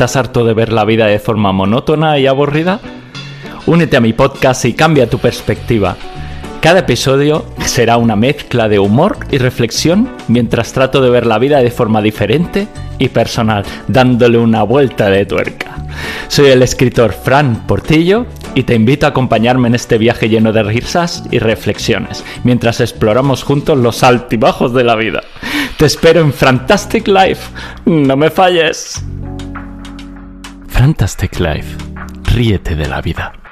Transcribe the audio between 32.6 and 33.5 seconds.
de la vida.